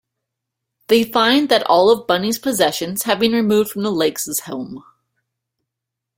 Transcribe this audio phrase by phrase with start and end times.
[0.87, 4.83] They find that all of Bunny's possessions have been removed from the Lakes' home.